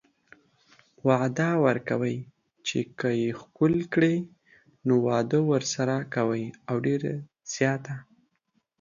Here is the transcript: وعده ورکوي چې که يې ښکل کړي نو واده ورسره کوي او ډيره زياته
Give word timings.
وعده 1.07 1.49
ورکوي 1.65 2.17
چې 2.67 2.79
که 2.99 3.09
يې 3.21 3.29
ښکل 3.39 3.73
کړي 3.93 4.15
نو 4.85 4.93
واده 5.07 5.39
ورسره 5.51 5.95
کوي 6.15 6.43
او 6.69 6.75
ډيره 6.85 7.13
زياته 7.53 7.95